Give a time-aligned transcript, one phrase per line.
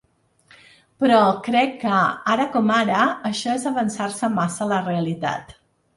[1.03, 1.17] Però
[1.47, 1.99] crec que,
[2.35, 5.55] ara com ara, això és avançar-se massa a la realitat.